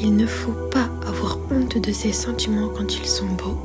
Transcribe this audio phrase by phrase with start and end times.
[0.00, 3.58] Il ne faut pas avoir honte de ses sentiments quand ils sont beaux,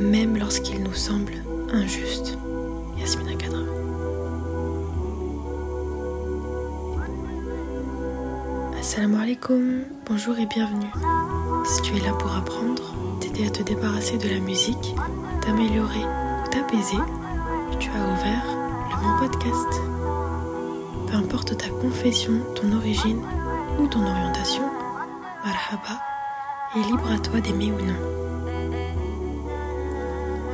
[0.00, 2.38] même lorsqu'ils nous semblent injustes.
[2.96, 3.58] Yasmina Kadra.
[8.78, 10.92] Assalamu alaikum, bonjour et bienvenue.
[11.64, 14.94] Si tu es là pour apprendre, t'aider à te débarrasser de la musique,
[15.40, 16.04] t'améliorer
[16.44, 17.02] ou t'apaiser,
[17.80, 18.44] tu as ouvert
[18.90, 19.80] le bon podcast.
[21.08, 23.20] Peu importe ta confession, ton origine
[23.80, 24.62] ou ton orientation,
[25.44, 26.00] marhaba,
[26.76, 27.98] est libre à toi d'aimer ou non.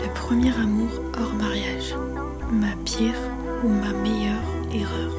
[0.02, 0.88] Le premier amour
[1.20, 1.94] hors mariage,
[2.50, 3.18] ma pire
[3.62, 5.12] ou ma meilleure erreur.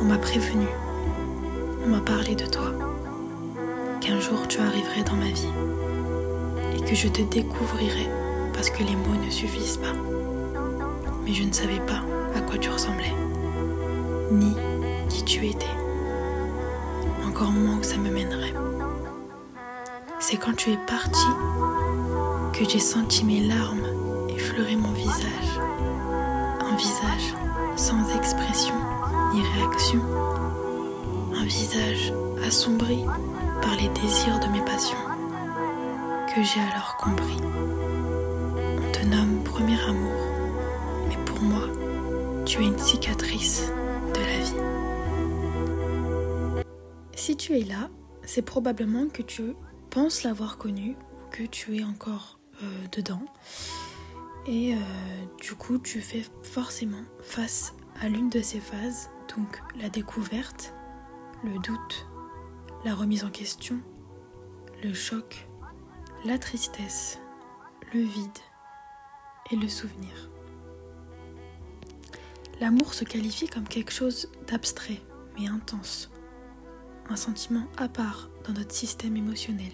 [0.00, 0.66] On m'a prévenu,
[1.84, 2.72] on m'a parlé de toi,
[4.00, 5.52] qu'un jour tu arriverais dans ma vie
[6.76, 8.10] et que je te découvrirais
[8.54, 9.92] parce que les mots ne suffisent pas.
[11.24, 12.02] Mais je ne savais pas
[12.34, 13.12] à quoi tu ressemblais,
[14.30, 14.56] ni
[15.08, 15.66] qui tu étais,
[17.50, 18.54] moins où ça me mènerait.
[20.20, 21.26] C'est quand tu es parti
[22.52, 23.86] que j'ai senti mes larmes
[24.28, 25.60] effleurer mon visage,
[26.60, 27.34] un visage
[27.76, 28.74] sans expression
[29.34, 30.00] ni réaction,
[31.34, 32.12] un visage
[32.46, 33.04] assombri
[33.60, 34.98] par les désirs de mes passions,
[36.34, 37.38] que j'ai alors compris.
[38.78, 40.12] On te nomme premier amour,
[41.08, 41.68] mais pour moi,
[42.44, 43.72] tu es une cicatrice
[44.14, 44.71] de la vie.
[47.24, 47.88] Si tu es là,
[48.24, 49.54] c'est probablement que tu
[49.90, 53.22] penses l'avoir connu ou que tu es encore euh, dedans.
[54.48, 54.78] Et euh,
[55.40, 60.74] du coup, tu fais forcément face à l'une de ces phases, donc la découverte,
[61.44, 62.08] le doute,
[62.84, 63.78] la remise en question,
[64.82, 65.46] le choc,
[66.24, 67.20] la tristesse,
[67.94, 68.38] le vide
[69.52, 70.28] et le souvenir.
[72.60, 75.00] L'amour se qualifie comme quelque chose d'abstrait
[75.38, 76.11] mais intense,
[77.08, 79.72] un sentiment à part dans notre système émotionnel.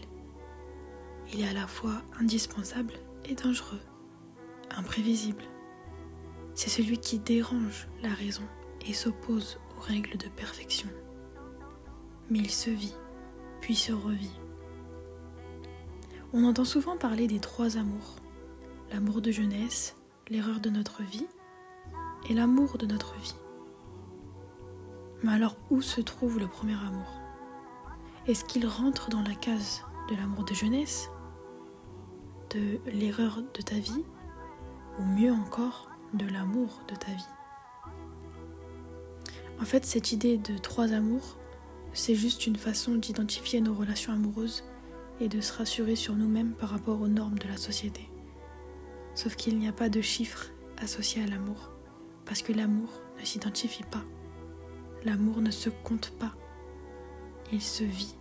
[1.33, 3.81] Il est à la fois indispensable et dangereux,
[4.71, 5.45] imprévisible.
[6.55, 8.43] C'est celui qui dérange la raison
[8.87, 10.89] et s'oppose aux règles de perfection.
[12.31, 12.95] Mais il se vit,
[13.61, 14.39] puis se revit.
[16.33, 18.17] On entend souvent parler des trois amours.
[18.93, 19.97] L'amour de jeunesse,
[20.29, 21.27] l'erreur de notre vie
[22.29, 23.35] et l'amour de notre vie.
[25.23, 27.21] Mais alors où se trouve le premier amour?
[28.27, 31.11] Est-ce qu'il rentre dans la case de l'amour de jeunesse?
[32.51, 34.05] De l'erreur de ta vie?
[34.99, 37.25] Ou mieux encore, de l'amour de ta vie?
[39.61, 41.37] En fait, cette idée de trois amours,
[41.93, 44.63] c'est juste une façon d'identifier nos relations amoureuses
[45.21, 48.09] et de se rassurer sur nous-mêmes par rapport aux normes de la société.
[49.17, 51.73] Sauf qu'il n'y a pas de chiffres associés à l'amour,
[52.25, 54.05] parce que l'amour ne s'identifie pas.
[55.05, 56.33] L'amour ne se compte pas.
[57.53, 58.17] Il se vit,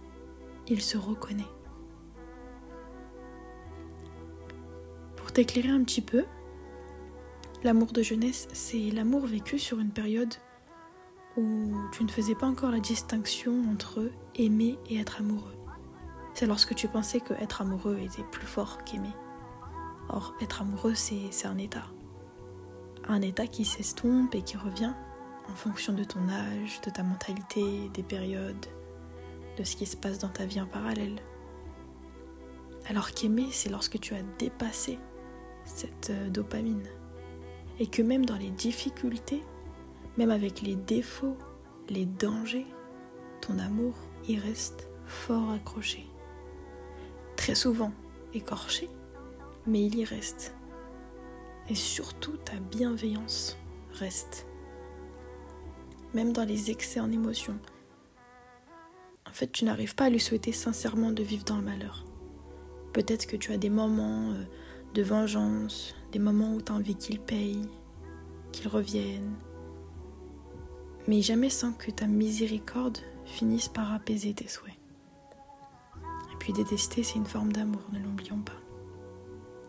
[0.68, 1.44] il se reconnaît.
[5.16, 6.26] Pour t'éclairer un petit peu,
[7.64, 10.34] l'amour de jeunesse, c'est l'amour vécu sur une période
[11.36, 15.56] où tu ne faisais pas encore la distinction entre aimer et être amoureux.
[16.34, 19.14] C'est lorsque tu pensais que être amoureux était plus fort qu'aimer.
[20.10, 21.86] Or, être amoureux, c'est un état.
[23.08, 24.94] Un état qui s'estompe et qui revient
[25.50, 28.66] en fonction de ton âge, de ta mentalité, des périodes,
[29.58, 31.20] de ce qui se passe dans ta vie en parallèle.
[32.90, 35.00] Alors qu'aimer, c'est lorsque tu as dépassé
[35.66, 36.88] cette euh, dopamine.
[37.80, 39.44] Et que même dans les difficultés,
[40.18, 41.38] même avec les défauts,
[41.90, 42.68] les dangers,
[43.42, 43.94] ton amour
[44.28, 46.08] y reste fort accroché
[47.48, 47.94] très souvent
[48.34, 48.90] écorché,
[49.66, 50.54] mais il y reste.
[51.70, 53.58] Et surtout, ta bienveillance
[53.94, 54.46] reste.
[56.18, 57.58] Même dans les excès en émotion.
[59.26, 62.06] En fait, tu n'arrives pas à lui souhaiter sincèrement de vivre dans le malheur.
[62.92, 64.44] Peut-être que tu as des moments euh,
[64.94, 67.70] de vengeance, des moments où tu as envie qu'il paye,
[68.52, 69.36] qu'il revienne.
[71.08, 74.78] Mais jamais sans que ta miséricorde finisse par apaiser tes souhaits
[76.52, 78.60] détester, c'est une forme d'amour, ne l'oublions pas.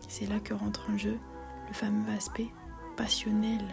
[0.07, 1.17] C'est là que rentre en jeu
[1.67, 2.47] le fameux aspect
[2.97, 3.63] passionnel,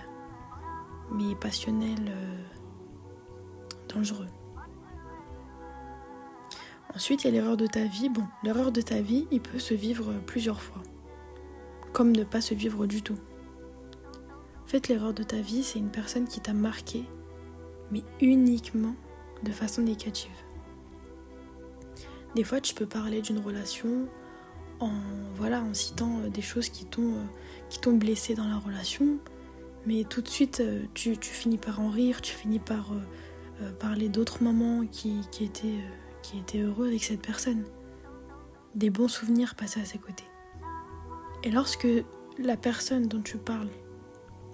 [1.12, 2.44] mais passionnel euh,
[6.94, 8.08] Ensuite, il y a l'erreur de ta vie.
[8.08, 10.82] Bon, l'erreur de ta vie, il peut se vivre plusieurs fois,
[11.92, 13.18] comme ne pas se vivre du tout.
[14.64, 17.04] En fait, l'erreur de ta vie, c'est une personne qui t'a marqué,
[17.90, 18.96] mais uniquement
[19.42, 20.32] de façon négative.
[22.34, 24.08] Des fois, tu peux parler d'une relation
[24.80, 24.90] en,
[25.36, 27.24] voilà, en citant euh, des choses qui t'ont, euh,
[27.70, 29.18] qui t'ont blessé dans la relation,
[29.86, 32.92] mais tout de suite, euh, tu, finis par en rire, tu finis par
[33.78, 37.64] parler d'autres moments qui, qui, étaient, heureux avec cette personne,
[38.74, 40.24] des bons souvenirs passés à ses côtés.
[41.42, 41.88] Et lorsque
[42.38, 43.70] la personne dont tu parles,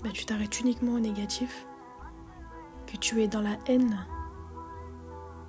[0.03, 1.67] bah, tu t'arrêtes uniquement au négatif,
[2.87, 4.07] que tu es dans la haine,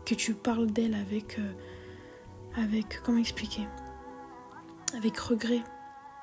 [0.05, 1.51] que tu parles d'elle avec, euh,
[2.55, 3.67] avec, comment expliquer,
[4.95, 5.63] avec regret,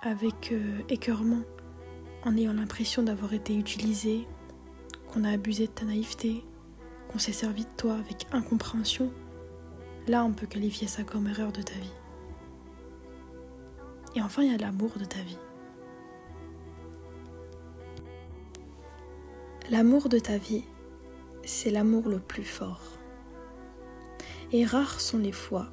[0.03, 1.43] avec euh, écœurement,
[2.25, 4.27] en ayant l'impression d'avoir été utilisé,
[5.13, 6.45] qu'on a abusé de ta naïveté,
[7.11, 9.11] qu'on s'est servi de toi avec incompréhension,
[10.07, 11.93] là on peut qualifier ça comme erreur de ta vie.
[14.15, 15.39] Et enfin, il y a l'amour de ta vie.
[19.71, 20.65] L'amour de ta vie,
[21.45, 22.83] c'est l'amour le plus fort.
[24.53, 25.69] Et rares sont les fois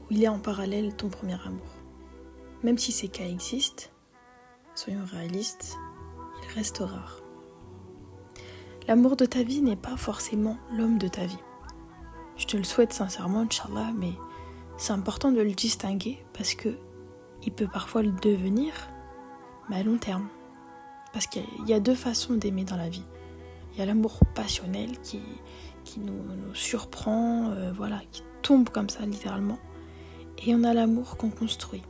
[0.00, 1.66] où il est en parallèle ton premier amour.
[2.62, 3.84] Même si ces cas existent,
[4.74, 5.76] soyons réalistes,
[6.42, 7.23] il reste rare.
[8.86, 11.38] L'amour de ta vie n'est pas forcément l'homme de ta vie.
[12.36, 14.12] Je te le souhaite sincèrement, Inch'Allah, mais
[14.76, 16.76] c'est important de le distinguer parce que
[17.44, 18.72] il peut parfois le devenir,
[19.68, 20.28] mais à long terme.
[21.12, 23.04] Parce qu'il y a deux façons d'aimer dans la vie.
[23.72, 25.20] Il y a l'amour passionnel qui,
[25.98, 29.58] nous, surprend, euh, voilà, qui tombe comme ça littéralement.
[30.44, 31.82] Et on a l'amour qu'on construit.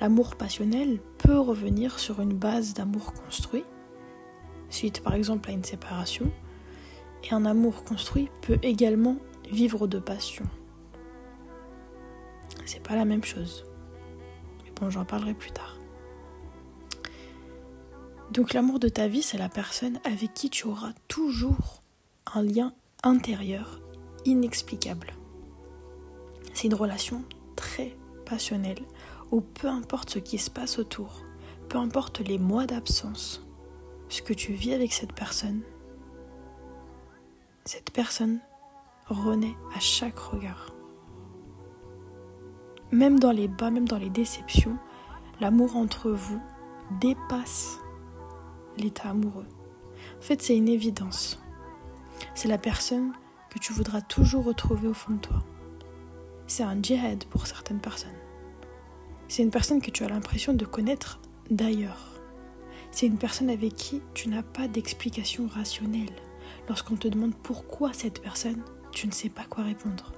[0.00, 3.64] L'amour passionnel peut revenir sur une base d'amour construit,
[4.74, 6.30] suite par exemple à une séparation,
[7.24, 9.16] et un amour construit peut également
[9.50, 10.44] vivre de passion.
[12.66, 13.66] C'est pas la même chose.
[14.64, 15.78] Mais bon, j'en parlerai plus tard.
[18.30, 21.82] Donc l'amour de ta vie, c'est la personne avec qui tu auras toujours
[22.34, 23.80] un lien intérieur
[24.24, 25.12] inexplicable.
[26.52, 27.22] C'est une relation
[27.56, 28.82] très passionnelle
[29.30, 31.22] où peu importe ce qui se passe autour,
[31.68, 33.44] peu importe les mois d'absence,
[34.22, 35.62] que tu vis avec cette personne,
[37.64, 38.40] cette personne
[39.06, 40.70] renaît à chaque regard.
[42.92, 44.78] Même dans les bas, même dans les déceptions,
[45.40, 46.40] l'amour entre vous
[47.00, 47.78] dépasse
[48.76, 49.48] l'état amoureux.
[50.18, 51.40] En fait, c'est une évidence.
[52.34, 53.12] C'est la personne
[53.50, 55.42] que tu voudras toujours retrouver au fond de toi.
[56.46, 58.10] C'est un djihad pour certaines personnes.
[59.28, 61.20] C'est une personne que tu as l'impression de connaître
[61.50, 62.13] d'ailleurs.
[62.94, 66.14] C'est une personne avec qui tu n'as pas d'explication rationnelle.
[66.68, 68.62] Lorsqu'on te demande pourquoi cette personne,
[68.92, 70.12] tu ne sais pas quoi répondre.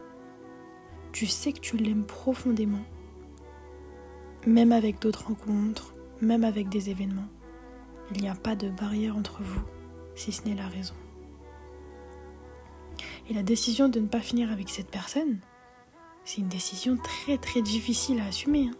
[1.10, 2.84] Tu sais que tu l'aimes profondément,
[4.46, 7.30] même avec d'autres rencontres, même avec des événements.
[8.14, 9.62] Il n'y a pas de barrière entre vous,
[10.14, 10.94] si ce n'est la raison.
[13.30, 15.38] Et la décision de ne pas finir avec cette personne,
[16.26, 18.68] c'est une décision très très difficile à assumer.
[18.68, 18.76] Hein.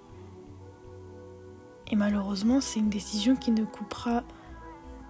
[1.90, 4.24] Et malheureusement, c'est une décision qui ne coupera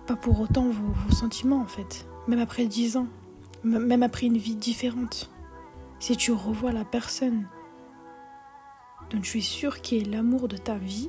[0.06, 2.06] pas pour autant vos, sentiments en fait.
[2.28, 3.08] Même après dix ans,
[3.64, 5.30] même après une vie différente.
[5.98, 7.48] Si tu revois la personne
[9.10, 11.08] dont tu es sûr qui est l'amour de ta vie,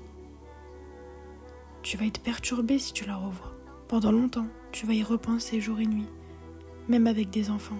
[1.81, 3.53] tu vas être perturbé si tu la revois.
[3.87, 6.07] Pendant longtemps, tu vas y repenser jour et nuit,
[6.87, 7.79] même avec des enfants.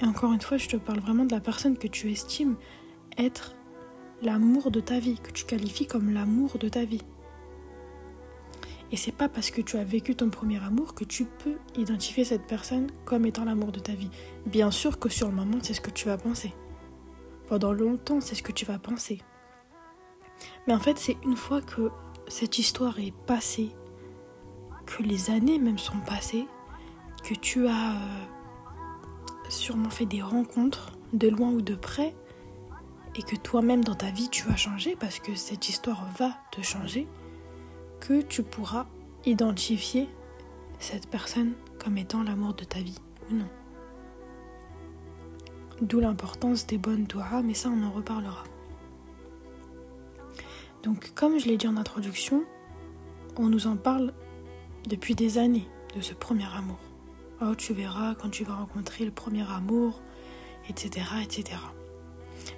[0.00, 2.56] Et encore une fois, je te parle vraiment de la personne que tu estimes
[3.16, 3.54] être
[4.22, 7.02] l'amour de ta vie, que tu qualifies comme l'amour de ta vie.
[8.92, 12.24] Et c'est pas parce que tu as vécu ton premier amour que tu peux identifier
[12.24, 14.10] cette personne comme étant l'amour de ta vie.
[14.46, 16.52] Bien sûr que sur le moment, c'est ce que tu vas penser.
[17.48, 19.20] Pendant longtemps, c'est ce que tu vas penser.
[20.66, 21.90] Mais en fait, c'est une fois que
[22.28, 23.70] cette histoire est passée,
[24.86, 26.46] que les années même sont passées,
[27.22, 28.24] que tu as euh,
[29.48, 32.14] sûrement fait des rencontres de loin ou de près,
[33.16, 36.60] et que toi-même dans ta vie tu as changé, parce que cette histoire va te
[36.62, 37.06] changer,
[38.00, 38.86] que tu pourras
[39.24, 40.08] identifier
[40.78, 42.98] cette personne comme étant l'amour de ta vie
[43.30, 43.48] ou non.
[45.80, 48.44] D'où l'importance des bonnes doigts, mais ça on en reparlera.
[50.82, 52.44] Donc comme je l'ai dit en introduction,
[53.36, 54.12] on nous en parle
[54.86, 55.66] depuis des années
[55.96, 56.78] de ce premier amour.
[57.40, 60.00] Oh, tu verras quand tu vas rencontrer le premier amour,
[60.68, 61.06] etc.
[61.22, 61.56] etc.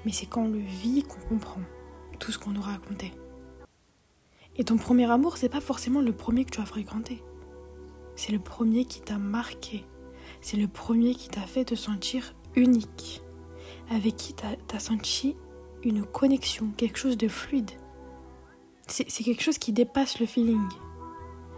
[0.05, 1.61] Mais c'est quand on le vit qu'on comprend
[2.19, 3.13] tout ce qu'on nous racontait.
[4.57, 7.23] Et ton premier amour, c'est pas forcément le premier que tu as fréquenté.
[8.15, 9.85] C'est le premier qui t'a marqué.
[10.41, 13.23] C'est le premier qui t'a fait te sentir unique.
[13.91, 15.37] Avec qui t'as as senti
[15.83, 17.71] une connexion, quelque chose de fluide
[18.89, 20.69] c'est quelque chose qui dépasse le feeling.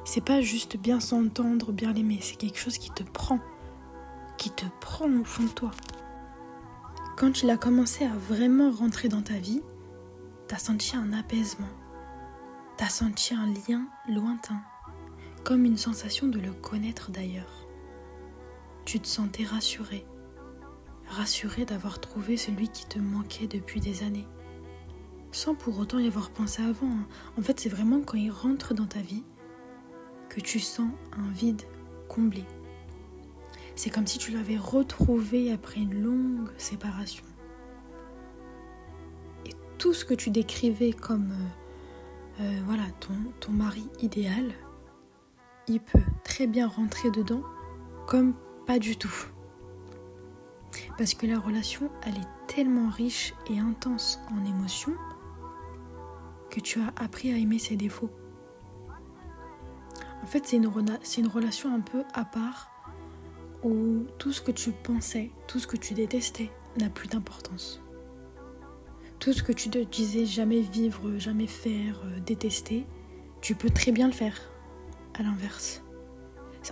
[0.04, 3.40] C'est pas juste bien s'entendre, bien l'aimer, c'est quelque chose qui te prend,
[4.38, 5.70] qui te prend au fond de toi.
[7.18, 9.60] Quand il a commencé à vraiment rentrer dans ta vie,
[10.46, 11.66] t'as senti un apaisement,
[12.76, 14.60] t'as senti un lien lointain,
[15.42, 17.66] comme une sensation de le connaître d'ailleurs.
[18.84, 20.06] Tu te sentais rassuré,
[21.08, 24.28] rassuré d'avoir trouvé celui qui te manquait depuis des années.
[25.32, 26.86] Sans pour autant y avoir pensé avant.
[26.86, 27.08] Hein.
[27.36, 29.24] En fait, c'est vraiment quand il rentre dans ta vie
[30.28, 31.62] que tu sens un vide
[32.06, 32.44] comblé.
[33.78, 37.24] C'est comme si tu l'avais retrouvé après une longue séparation.
[39.46, 44.50] Et tout ce que tu décrivais comme euh, euh, voilà ton, ton mari idéal,
[45.68, 47.44] il peut très bien rentrer dedans
[48.08, 48.34] comme
[48.66, 49.14] pas du tout.
[50.98, 54.96] Parce que la relation, elle est tellement riche et intense en émotions
[56.50, 58.10] que tu as appris à aimer ses défauts.
[60.20, 62.72] En fait, c'est une, une relation un peu à part
[63.62, 67.82] où tout ce que tu pensais, tout ce que tu détestais n'a plus d'importance.
[69.18, 72.86] Tout ce que tu te disais jamais vivre, jamais faire, euh, détester,
[73.40, 74.38] tu peux très bien le faire.
[75.18, 75.82] À l'inverse.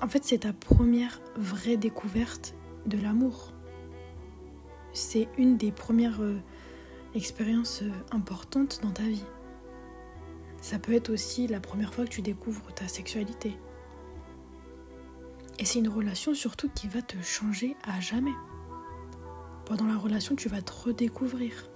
[0.03, 2.55] En fait, c'est ta première vraie découverte
[2.87, 3.53] de l'amour.
[4.93, 6.39] C'est une des premières euh,
[7.15, 9.25] expériences euh, importantes dans ta vie.
[10.61, 13.57] Ça peut être aussi la première fois que tu découvres ta sexualité.
[15.59, 18.35] Et c'est une relation surtout qui va te changer à jamais.
[19.65, 21.71] Pendant la relation, tu vas te redécouvrir.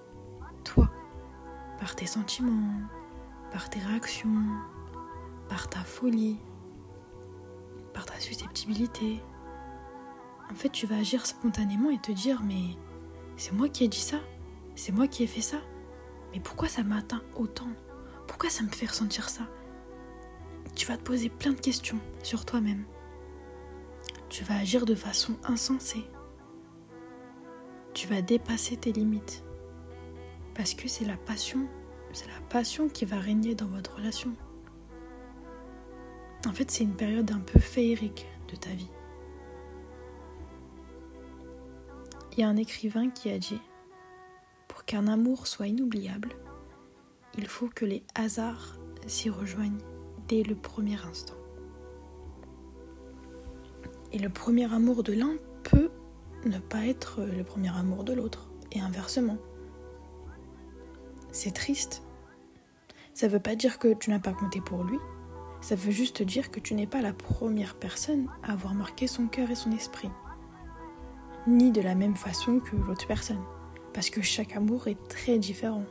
[0.64, 0.90] Toi,
[1.78, 2.74] par tes sentiments,
[3.50, 4.44] par tes réactions,
[5.48, 6.38] par ta folie,
[7.94, 9.22] par ta susceptibilité.
[10.50, 12.76] En fait, tu vas agir spontanément et te dire mais
[13.36, 14.18] c'est moi qui ai dit ça,
[14.74, 15.58] c'est moi qui ai fait ça.
[16.32, 17.70] Mais pourquoi ça m'atteint autant?
[18.28, 19.42] Pourquoi ça me fait ressentir ça?
[20.76, 22.84] Tu vas te poser plein de questions sur toi-même.
[24.30, 26.04] Tu vas agir de façon insensée.
[27.94, 29.44] Tu vas dépasser tes limites.
[30.54, 31.66] Parce que c'est la passion,
[32.12, 34.32] c'est la passion qui va régner dans votre relation.
[36.46, 38.90] En fait, c'est une période un peu féerique de ta vie.
[42.32, 43.60] Il y a un écrivain qui a dit
[44.68, 46.30] Pour qu'un amour soit inoubliable,
[47.36, 49.82] il faut que les hasards s'y rejoignent
[50.28, 51.39] dès le premier instant.
[54.12, 55.90] Et le premier amour de l'un peut
[56.44, 59.38] ne pas être le premier amour de l'autre, et inversement.
[61.32, 62.02] C'est triste.
[63.14, 64.98] Ça ne veut pas dire que tu n'as pas compté pour lui,
[65.60, 69.26] ça veut juste dire que tu n'es pas la première personne à avoir marqué son
[69.26, 70.10] cœur et son esprit.
[71.46, 73.42] Ni de la même façon que l'autre personne.
[73.92, 75.84] Parce que chaque amour est très différent.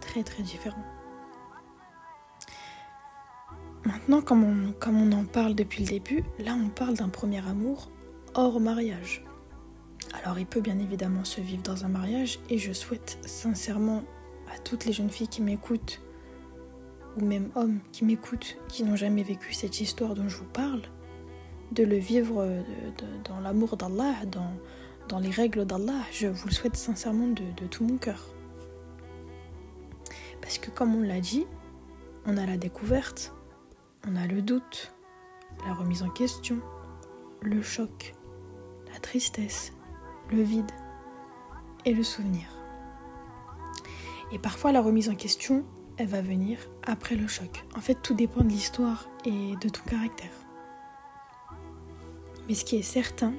[0.00, 0.84] Très très différent.
[3.86, 4.42] Maintenant, comme
[4.84, 7.88] on, en parle depuis le début, là on parle d'un premier amour
[8.34, 9.22] hors mariage.
[10.12, 14.02] Alors il peut bien évidemment se vivre dans un mariage et je souhaite sincèrement
[14.52, 16.00] à toutes les jeunes filles qui m'écoutent
[17.16, 20.82] ou même hommes qui m'écoutent, qui n'ont jamais vécu cette histoire dont je vous parle,
[21.70, 22.62] de le vivre euh,
[23.24, 24.14] dans l'amour d'Allah,
[25.08, 26.02] dans, les règles d'Allah.
[26.10, 28.34] Je vous le souhaite sincèrement de tout mon cœur.
[30.40, 31.46] Parce que comme on l'a dit,
[32.26, 33.32] on a la découverte,
[34.06, 34.92] on a le doute,
[35.66, 36.60] la remise en question,
[37.42, 38.14] le choc,
[38.92, 39.72] la tristesse,
[40.30, 40.70] le vide
[41.84, 42.46] et le souvenir.
[44.32, 45.64] Et parfois la remise en question,
[45.98, 47.64] elle va venir après le choc.
[47.76, 50.30] En fait, tout dépend de l'histoire et de ton caractère.
[52.48, 53.34] Mais ce qui est certain,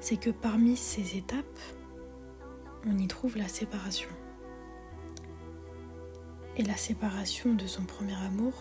[0.00, 1.58] c'est que parmi ces étapes,
[2.86, 4.08] on y trouve la séparation.
[6.56, 8.54] Et la séparation de son premier amour,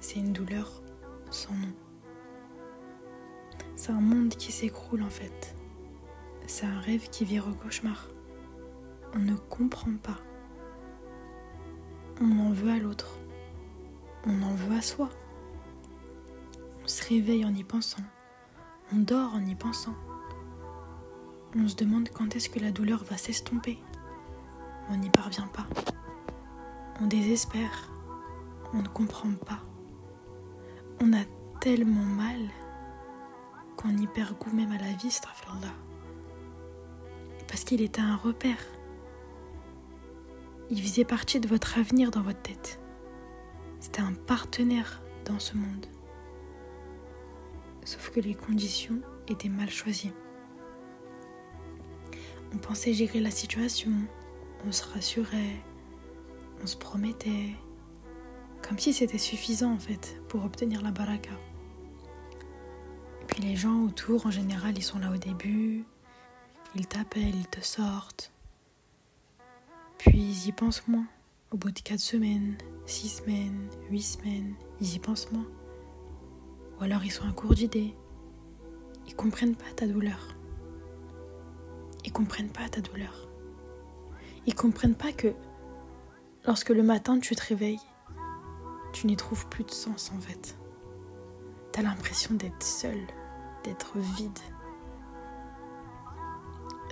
[0.00, 0.82] c'est une douleur
[1.30, 1.72] sans nom.
[3.76, 5.54] C'est un monde qui s'écroule en fait.
[6.46, 8.08] C'est un rêve qui vire au cauchemar.
[9.14, 10.18] On ne comprend pas
[12.20, 13.14] on en veut à l'autre.
[14.26, 15.08] On en veut à soi.
[16.82, 18.02] On se réveille en y pensant.
[18.92, 19.94] On dort en y pensant.
[21.54, 23.78] On se demande quand est-ce que la douleur va s'estomper.
[24.90, 25.66] On n'y parvient pas.
[27.00, 27.88] On désespère.
[28.74, 29.60] On ne comprend pas.
[31.00, 31.24] On a
[31.60, 32.40] tellement mal
[33.76, 35.16] qu'on y perd goût même à la vie,
[35.62, 35.68] là.
[37.46, 38.64] Parce qu'il était un repère.
[40.70, 42.80] Il faisait partie de votre avenir dans votre tête.
[43.80, 45.86] C'était un partenaire dans ce monde.
[47.84, 50.12] Sauf que les conditions étaient mal choisies.
[52.52, 53.92] On pensait gérer la situation,
[54.66, 55.62] on se rassurait,
[56.62, 57.54] on se promettait,
[58.68, 61.30] comme si c'était suffisant en fait pour obtenir la baraka.
[63.26, 65.84] Puis les gens autour en général ils sont là au début,
[66.74, 68.30] ils t'appellent, ils te sortent,
[69.96, 71.06] puis ils y pensent moins.
[71.50, 75.46] Au bout de 4 semaines, 6 semaines, 8 semaines, ils y pensent moins.
[76.78, 77.94] Ou alors ils sont à court d'idées.
[79.06, 80.36] Ils comprennent pas ta douleur.
[82.04, 83.28] ils comprennent pas ta douleur.
[84.46, 85.32] Ils comprennent pas que
[86.46, 87.80] lorsque le matin tu te réveilles,
[88.92, 90.56] tu n'y trouves plus de sens en fait.
[91.72, 92.98] Tu as l'impression d'être seul,
[93.64, 94.38] d'être vide.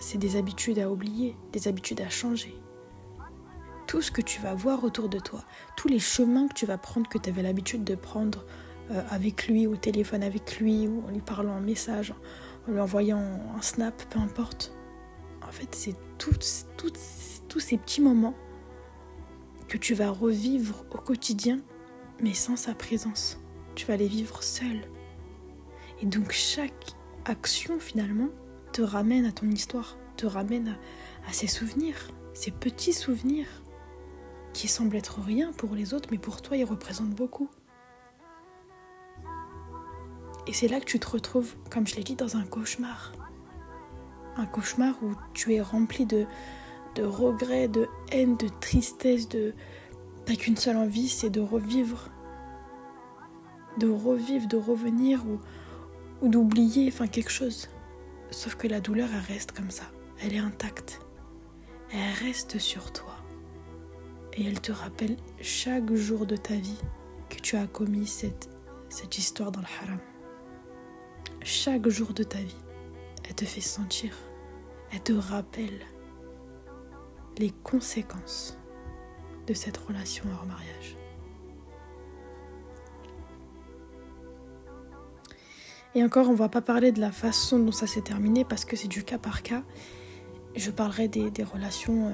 [0.01, 2.55] C'est des habitudes à oublier, des habitudes à changer.
[3.87, 5.45] Tout ce que tu vas voir autour de toi,
[5.77, 8.45] tous les chemins que tu vas prendre que tu avais l'habitude de prendre
[8.91, 12.15] euh, avec lui, au téléphone avec lui, ou en lui parlant un message,
[12.69, 14.73] en lui envoyant un snap, peu importe.
[15.47, 18.35] En fait, c'est tous ces petits moments
[19.69, 21.61] que tu vas revivre au quotidien,
[22.21, 23.39] mais sans sa présence.
[23.75, 24.81] Tu vas les vivre seul.
[26.01, 26.93] Et donc chaque
[27.25, 28.29] action finalement
[28.73, 30.77] te ramène à ton histoire, te ramène
[31.29, 33.49] à, ces souvenirs, ces petits souvenirs
[34.53, 37.51] qui semblent être rien pour les autres, mais pour toi ils représentent beaucoup.
[40.47, 43.13] Et c'est là que tu te retrouves, comme je l'ai dit, dans un cauchemar.
[44.37, 46.25] Un cauchemar où tu es rempli de,
[46.95, 49.55] de regrets, de haine, de tristesse, de...
[50.27, 52.09] T'as qu'une seule envie, c'est de revivre.
[53.79, 55.41] De revivre, de revenir ou,
[56.21, 57.69] ou d'oublier, enfin quelque chose.
[58.31, 59.85] Sauf que la douleur, elle reste comme ça.
[60.21, 61.01] Elle est intacte.
[61.93, 63.15] Elle reste sur toi.
[64.33, 66.81] Et elle te rappelle chaque jour de ta vie
[67.31, 70.01] que tu as commis cette histoire dans le haram.
[71.43, 72.61] Chaque jour de ta vie,
[73.29, 74.13] elle te fait sentir,
[74.91, 75.79] elle te rappelle
[77.39, 78.59] les conséquences
[79.47, 80.97] de cette relation hors mariage.
[85.95, 88.67] Et encore, on ne va pas parler de la façon dont ça s'est terminé parce
[88.67, 89.63] que c'est du cas par cas.
[90.55, 92.13] Je parlerai des, relations euh,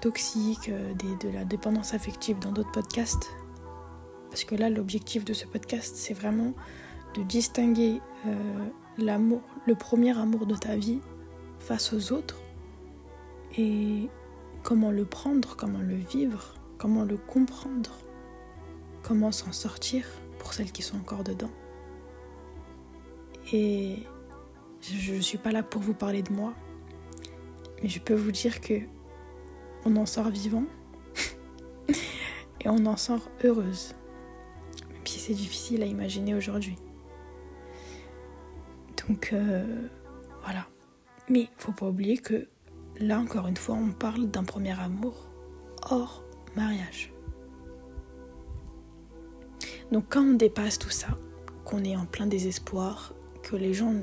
[0.00, 3.30] toxiques, euh, de la dépendance affective dans d'autres podcasts.
[4.30, 6.54] Parce que là, l'objectif de ce podcast, c'est vraiment
[7.16, 8.34] de distinguer euh,
[8.98, 11.00] l'amour, le premier amour de ta vie
[11.58, 12.40] face aux autres
[13.56, 14.08] et
[14.62, 17.96] comment le prendre, comment le vivre, comment le comprendre,
[19.02, 20.06] comment s'en sortir
[20.38, 21.50] pour celles qui sont encore dedans?
[23.52, 24.02] Et
[24.80, 26.54] je ne suis pas là pour vous parler de moi,
[27.82, 28.80] mais je peux vous dire que
[29.84, 30.64] on en sort vivant
[31.88, 33.94] et on en sort heureuse,
[34.90, 36.76] même si c'est difficile à imaginer aujourd'hui.
[39.06, 39.88] Donc euh,
[40.42, 40.66] voilà.
[41.28, 42.48] Mais faut pas oublier que
[42.98, 45.30] là encore une fois, on parle d'un premier amour
[45.90, 46.23] hors
[46.56, 47.12] mariage.
[49.92, 51.08] Donc quand on dépasse tout ça,
[51.64, 53.12] qu'on est en plein désespoir,
[53.42, 53.94] que les gens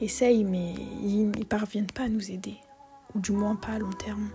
[0.00, 2.56] essayent mais ils ne parviennent pas à nous aider,
[3.14, 4.30] ou du moins pas à long terme.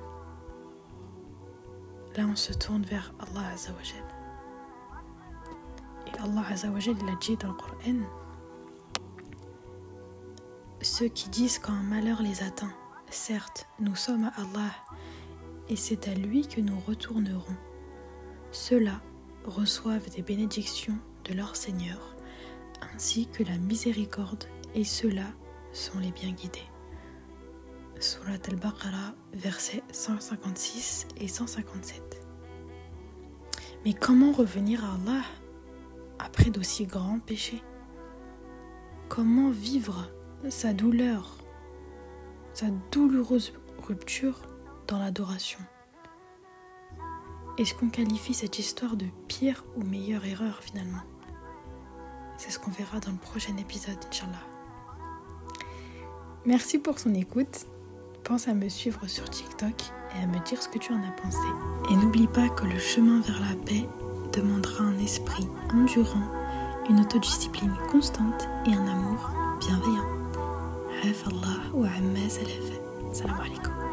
[2.16, 4.04] Là, on se tourne vers Allah Azzawajal.
[6.08, 8.08] Et Allah Azzawajal, il a dit dans le Coran
[10.82, 12.72] Ceux qui disent quand un malheur les atteint,
[13.10, 14.72] certes, nous sommes à Allah,
[15.70, 17.56] et c'est à lui que nous retournerons.
[18.52, 19.02] Ceux-là
[19.46, 22.16] reçoivent des bénédictions de leur Seigneur
[22.94, 25.28] ainsi que la miséricorde, et ceux-là
[25.74, 26.60] sont les bien guidés.
[28.00, 32.26] Surat al-Baqarah, versets 156 et 157.
[33.86, 35.24] Mais comment revenir à Allah
[36.20, 37.64] après d'aussi grands péchés?
[39.08, 40.10] Comment vivre
[40.50, 41.38] sa douleur,
[42.54, 44.42] sa douloureuse rupture
[44.88, 45.60] dans l'adoration
[47.58, 51.02] Est-ce qu'on qualifie cette histoire de pire ou meilleure erreur finalement?
[52.38, 54.44] C'est ce qu'on verra dans le prochain épisode, Inch'Allah.
[56.46, 57.66] Merci pour son écoute.
[58.24, 59.76] Pense à me suivre sur TikTok
[60.16, 61.48] et à me dire ce que tu en as pensé.
[61.90, 63.88] Et n'oublie pas que le chemin vers la paix
[64.34, 66.30] demandera un esprit endurant,
[66.90, 70.16] une autodiscipline constante et un amour bienveillant.
[73.14, 73.85] Salam alaikum.